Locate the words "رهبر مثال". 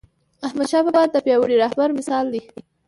1.63-2.25